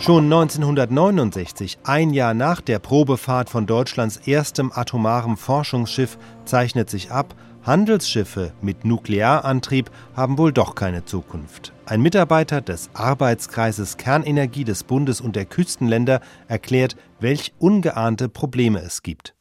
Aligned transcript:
Schon 0.00 0.24
1969, 0.24 1.78
ein 1.82 2.10
Jahr 2.10 2.32
nach 2.32 2.60
der 2.60 2.78
Probefahrt 2.78 3.50
von 3.50 3.66
Deutschlands 3.66 4.16
erstem 4.16 4.70
atomarem 4.72 5.36
Forschungsschiff, 5.36 6.18
zeichnet 6.44 6.88
sich 6.88 7.10
ab, 7.10 7.34
Handelsschiffe 7.64 8.52
mit 8.62 8.84
Nuklearantrieb 8.84 9.90
haben 10.14 10.38
wohl 10.38 10.52
doch 10.52 10.76
keine 10.76 11.04
Zukunft. 11.04 11.72
Ein 11.84 12.00
Mitarbeiter 12.00 12.60
des 12.60 12.90
Arbeitskreises 12.94 13.96
Kernenergie 13.96 14.62
des 14.64 14.84
Bundes 14.84 15.20
und 15.20 15.34
der 15.34 15.44
Küstenländer 15.44 16.20
erklärt, 16.46 16.96
welch 17.18 17.52
ungeahnte 17.58 18.28
Probleme 18.28 18.78
es 18.78 19.02
gibt. 19.02 19.34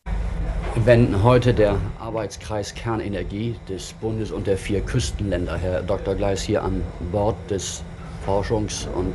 Wenn 0.76 1.24
heute 1.24 1.54
der 1.54 1.78
Arbeitskreis 2.00 2.74
Kernenergie 2.74 3.56
des 3.70 3.94
Bundes 3.94 4.32
und 4.32 4.48
der 4.48 4.58
vier 4.58 4.82
Küstenländer, 4.82 5.56
Herr 5.56 5.84
Dr. 5.84 6.16
Gleis, 6.16 6.42
hier 6.42 6.64
an 6.64 6.82
Bord 7.12 7.36
des 7.50 7.84
Forschungs- 8.26 8.88
und 8.88 9.14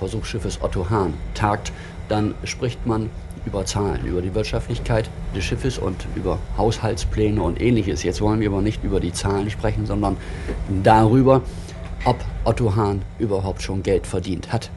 Versuchsschiffes 0.00 0.62
Otto 0.62 0.88
Hahn 0.88 1.12
tagt, 1.34 1.72
dann 2.08 2.34
spricht 2.44 2.86
man 2.86 3.10
über 3.44 3.64
Zahlen, 3.66 4.04
über 4.04 4.22
die 4.22 4.34
Wirtschaftlichkeit 4.34 5.08
des 5.36 5.44
Schiffes 5.44 5.78
und 5.78 6.06
über 6.16 6.38
Haushaltspläne 6.56 7.40
und 7.40 7.60
ähnliches. 7.60 8.02
Jetzt 8.02 8.20
wollen 8.20 8.40
wir 8.40 8.48
aber 8.48 8.62
nicht 8.62 8.82
über 8.82 8.98
die 8.98 9.12
Zahlen 9.12 9.50
sprechen, 9.50 9.86
sondern 9.86 10.16
darüber, 10.82 11.42
ob 12.04 12.16
Otto 12.44 12.74
Hahn 12.74 13.02
überhaupt 13.18 13.62
schon 13.62 13.82
Geld 13.82 14.06
verdient 14.06 14.52
hat. 14.52 14.70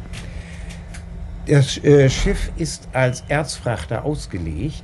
Das 1.48 1.77
äh, 1.84 2.10
Schiff 2.10 2.52
ist 2.58 2.90
als 2.94 3.24
Erzfrachter 3.30 4.04
ausgelegt 4.04 4.84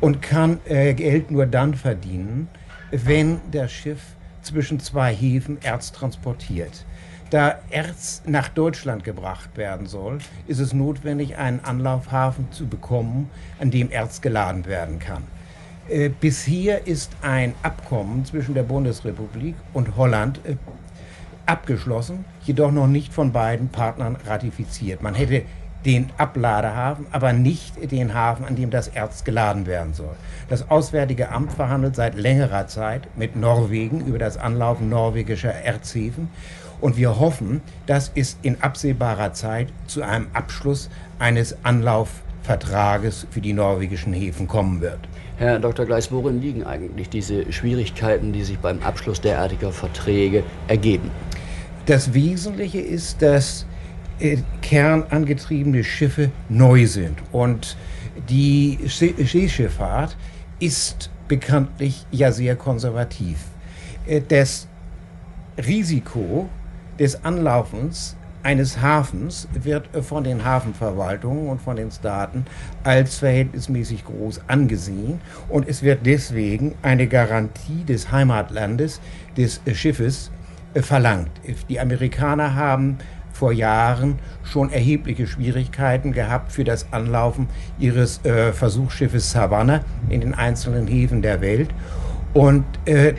und 0.00 0.22
kann 0.22 0.60
äh, 0.66 0.94
Geld 0.94 1.30
nur 1.30 1.46
dann 1.46 1.74
verdienen, 1.74 2.48
wenn 2.90 3.40
das 3.50 3.72
Schiff 3.72 4.00
zwischen 4.42 4.80
zwei 4.80 5.14
Häfen 5.14 5.58
Erz 5.62 5.92
transportiert. 5.92 6.84
Da 7.30 7.56
Erz 7.68 8.22
nach 8.24 8.48
Deutschland 8.48 9.04
gebracht 9.04 9.50
werden 9.56 9.86
soll, 9.86 10.18
ist 10.46 10.60
es 10.60 10.72
notwendig, 10.72 11.36
einen 11.36 11.60
Anlaufhafen 11.62 12.50
zu 12.52 12.66
bekommen, 12.66 13.28
an 13.60 13.70
dem 13.70 13.90
Erz 13.90 14.22
geladen 14.22 14.64
werden 14.64 14.98
kann. 14.98 15.24
Äh, 15.90 16.08
bisher 16.08 16.86
ist 16.86 17.12
ein 17.20 17.54
Abkommen 17.62 18.24
zwischen 18.24 18.54
der 18.54 18.62
Bundesrepublik 18.62 19.56
und 19.74 19.96
Holland 19.96 20.40
äh, 20.44 20.56
abgeschlossen, 21.44 22.24
jedoch 22.44 22.70
noch 22.72 22.86
nicht 22.86 23.12
von 23.12 23.30
beiden 23.32 23.68
Partnern 23.68 24.16
ratifiziert. 24.26 25.02
Man 25.02 25.14
hätte 25.14 25.42
den 25.84 26.10
Abladehafen, 26.16 27.06
aber 27.12 27.32
nicht 27.32 27.92
den 27.92 28.12
Hafen, 28.14 28.44
an 28.44 28.56
dem 28.56 28.70
das 28.70 28.88
Erz 28.88 29.24
geladen 29.24 29.66
werden 29.66 29.94
soll. 29.94 30.16
Das 30.48 30.70
Auswärtige 30.70 31.30
Amt 31.30 31.52
verhandelt 31.52 31.94
seit 31.94 32.16
längerer 32.16 32.66
Zeit 32.66 33.08
mit 33.16 33.36
Norwegen 33.36 34.06
über 34.06 34.18
das 34.18 34.38
Anlaufen 34.38 34.88
norwegischer 34.88 35.52
Erzhäfen 35.52 36.30
und 36.80 36.96
wir 36.96 37.18
hoffen, 37.18 37.60
dass 37.86 38.12
es 38.14 38.36
in 38.42 38.60
absehbarer 38.60 39.32
Zeit 39.32 39.68
zu 39.86 40.02
einem 40.02 40.28
Abschluss 40.32 40.90
eines 41.18 41.56
Anlaufvertrages 41.64 43.26
für 43.30 43.40
die 43.40 43.52
norwegischen 43.52 44.12
Häfen 44.12 44.46
kommen 44.46 44.80
wird. 44.80 45.00
Herr 45.36 45.58
Dr. 45.58 45.86
Gleis, 45.86 46.10
worin 46.10 46.40
liegen 46.40 46.64
eigentlich 46.64 47.08
diese 47.08 47.52
Schwierigkeiten, 47.52 48.32
die 48.32 48.42
sich 48.42 48.58
beim 48.58 48.82
Abschluss 48.82 49.20
derartiger 49.20 49.72
Verträge 49.72 50.42
ergeben? 50.66 51.10
Das 51.86 52.12
Wesentliche 52.12 52.80
ist, 52.80 53.22
dass 53.22 53.64
äh, 54.18 54.38
kernangetriebene 54.62 55.84
Schiffe 55.84 56.30
neu 56.48 56.86
sind 56.86 57.18
und 57.30 57.76
die 58.28 58.78
Seeschifffahrt 58.84 60.16
ist 60.58 61.10
bekanntlich 61.28 62.04
ja 62.10 62.32
sehr 62.32 62.56
konservativ. 62.56 63.38
Äh, 64.06 64.22
das 64.26 64.66
Risiko 65.56 66.48
des 66.98 67.24
Anlaufens 67.24 68.16
eines 68.42 68.80
Hafens 68.80 69.48
wird 69.52 69.88
von 70.02 70.24
den 70.24 70.44
Hafenverwaltungen 70.44 71.48
und 71.48 71.60
von 71.60 71.76
den 71.76 71.90
Staaten 71.90 72.44
als 72.84 73.18
verhältnismäßig 73.18 74.04
groß 74.04 74.42
angesehen 74.46 75.20
und 75.48 75.68
es 75.68 75.82
wird 75.82 76.06
deswegen 76.06 76.74
eine 76.82 77.08
Garantie 77.08 77.84
des 77.84 78.12
Heimatlandes 78.12 79.00
des 79.36 79.60
Schiffes 79.74 80.30
äh, 80.74 80.82
verlangt. 80.82 81.30
Die 81.68 81.80
Amerikaner 81.80 82.54
haben 82.54 82.98
vor 83.32 83.52
Jahren 83.52 84.18
schon 84.42 84.70
erhebliche 84.70 85.26
Schwierigkeiten 85.26 86.12
gehabt 86.12 86.50
für 86.52 86.64
das 86.64 86.92
Anlaufen 86.92 87.48
ihres 87.78 88.24
äh, 88.24 88.52
Versuchsschiffes 88.52 89.30
Savannah 89.30 89.80
in 90.08 90.20
den 90.20 90.34
einzelnen 90.34 90.86
Häfen 90.88 91.22
der 91.22 91.40
Welt 91.40 91.70
und 92.34 92.64
äh, 92.84 93.14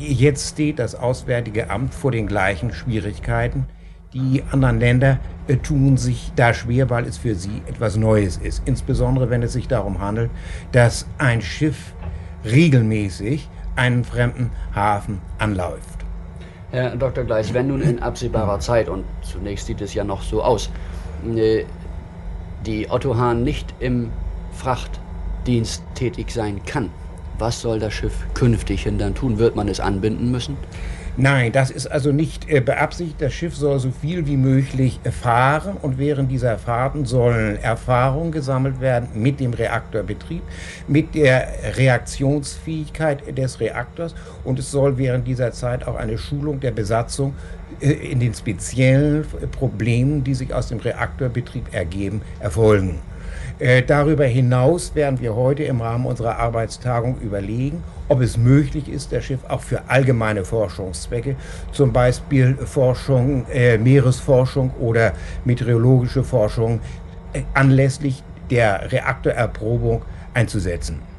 Jetzt 0.00 0.52
steht 0.52 0.78
das 0.78 0.94
Auswärtige 0.94 1.68
Amt 1.68 1.92
vor 1.92 2.10
den 2.10 2.26
gleichen 2.26 2.72
Schwierigkeiten. 2.72 3.66
Die 4.14 4.42
anderen 4.50 4.80
Länder 4.80 5.18
äh, 5.46 5.56
tun 5.56 5.98
sich 5.98 6.32
da 6.36 6.54
schwer, 6.54 6.88
weil 6.88 7.04
es 7.04 7.18
für 7.18 7.34
sie 7.34 7.60
etwas 7.66 7.96
Neues 7.96 8.38
ist. 8.38 8.62
Insbesondere 8.64 9.28
wenn 9.28 9.42
es 9.42 9.52
sich 9.52 9.68
darum 9.68 10.00
handelt, 10.00 10.30
dass 10.72 11.06
ein 11.18 11.42
Schiff 11.42 11.92
regelmäßig 12.46 13.50
einen 13.76 14.02
fremden 14.02 14.52
Hafen 14.74 15.20
anläuft. 15.38 15.98
Herr 16.70 16.96
Dr. 16.96 17.24
Gleis, 17.24 17.52
wenn 17.52 17.66
nun 17.66 17.82
in 17.82 17.98
absehbarer 17.98 18.58
Zeit, 18.58 18.88
und 18.88 19.04
zunächst 19.20 19.66
sieht 19.66 19.82
es 19.82 19.92
ja 19.92 20.02
noch 20.02 20.22
so 20.22 20.42
aus, 20.42 20.70
äh, 21.36 21.64
die 22.64 22.90
Otto 22.90 23.18
Hahn 23.18 23.44
nicht 23.44 23.74
im 23.80 24.10
Frachtdienst 24.52 25.82
tätig 25.94 26.30
sein 26.30 26.62
kann, 26.64 26.88
was 27.40 27.60
soll 27.60 27.78
das 27.78 27.94
Schiff 27.94 28.14
künftig 28.34 28.82
hindern 28.84 29.14
tun? 29.14 29.38
Wird 29.38 29.56
man 29.56 29.68
es 29.68 29.80
anbinden 29.80 30.30
müssen? 30.30 30.56
Nein, 31.16 31.50
das 31.52 31.70
ist 31.70 31.86
also 31.86 32.12
nicht 32.12 32.48
äh, 32.48 32.60
beabsichtigt. 32.60 33.20
Das 33.20 33.34
Schiff 33.34 33.56
soll 33.56 33.78
so 33.80 33.90
viel 33.90 34.26
wie 34.26 34.36
möglich 34.36 35.00
fahren 35.10 35.76
und 35.82 35.98
während 35.98 36.30
dieser 36.30 36.56
Fahrten 36.56 37.04
sollen 37.04 37.56
Erfahrungen 37.56 38.30
gesammelt 38.30 38.80
werden 38.80 39.08
mit 39.14 39.40
dem 39.40 39.52
Reaktorbetrieb, 39.52 40.42
mit 40.86 41.14
der 41.14 41.48
Reaktionsfähigkeit 41.76 43.36
des 43.36 43.60
Reaktors 43.60 44.14
und 44.44 44.58
es 44.60 44.70
soll 44.70 44.98
während 44.98 45.26
dieser 45.26 45.52
Zeit 45.52 45.86
auch 45.86 45.96
eine 45.96 46.16
Schulung 46.16 46.60
der 46.60 46.70
Besatzung 46.70 47.34
äh, 47.69 47.69
in 47.80 48.20
den 48.20 48.34
speziellen 48.34 49.24
Problemen, 49.52 50.22
die 50.22 50.34
sich 50.34 50.52
aus 50.52 50.68
dem 50.68 50.78
Reaktorbetrieb 50.78 51.72
ergeben, 51.72 52.22
erfolgen. 52.40 52.98
Äh, 53.58 53.82
darüber 53.82 54.24
hinaus 54.24 54.94
werden 54.94 55.20
wir 55.20 55.34
heute 55.34 55.64
im 55.64 55.82
Rahmen 55.82 56.06
unserer 56.06 56.38
Arbeitstagung 56.38 57.18
überlegen, 57.20 57.82
ob 58.08 58.22
es 58.22 58.38
möglich 58.38 58.88
ist, 58.88 59.12
das 59.12 59.24
Schiff 59.24 59.40
auch 59.48 59.60
für 59.60 59.82
allgemeine 59.88 60.44
Forschungszwecke, 60.46 61.36
zum 61.70 61.92
Beispiel 61.92 62.56
Forschung, 62.56 63.44
äh, 63.52 63.76
Meeresforschung 63.76 64.70
oder 64.80 65.12
meteorologische 65.44 66.24
Forschung, 66.24 66.80
äh, 67.34 67.42
anlässlich 67.52 68.22
der 68.50 68.90
Reaktorerprobung 68.90 70.02
einzusetzen. 70.32 71.09